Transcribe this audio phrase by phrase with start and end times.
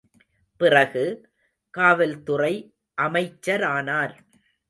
[0.61, 1.03] பிறகு,
[1.73, 2.53] காவல்துறை
[3.01, 4.15] அமைச்சரானார்.